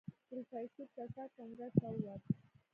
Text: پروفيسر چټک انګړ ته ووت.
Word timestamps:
پروفيسر 0.29 0.85
چټک 0.95 1.31
انګړ 1.43 1.69
ته 1.79 1.87
ووت. 1.93 2.21